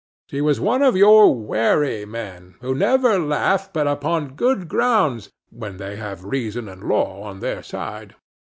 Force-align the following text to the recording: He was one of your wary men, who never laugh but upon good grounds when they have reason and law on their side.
He 0.29 0.41
was 0.41 0.59
one 0.59 0.81
of 0.81 0.97
your 0.97 1.35
wary 1.35 2.05
men, 2.05 2.55
who 2.59 2.73
never 2.73 3.19
laugh 3.19 3.71
but 3.71 3.85
upon 3.85 4.33
good 4.33 4.67
grounds 4.67 5.29
when 5.51 5.77
they 5.77 5.95
have 5.95 6.25
reason 6.25 6.67
and 6.67 6.81
law 6.83 7.21
on 7.21 7.39
their 7.39 7.61
side. 7.61 8.15